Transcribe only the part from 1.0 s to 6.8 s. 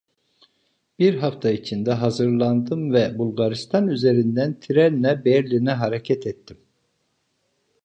hafta içinde hazırlandım ve Bulgaristan üzerinden trenle Berlin'e hareket ettim.